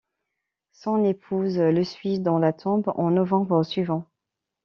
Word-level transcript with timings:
Son 0.71 1.03
épouse 1.03 1.59
le 1.59 1.83
suit 1.83 2.19
dans 2.19 2.39
la 2.39 2.53
tombe 2.53 2.91
en 2.95 3.11
novembre 3.11 3.61
suivant. 3.63 4.07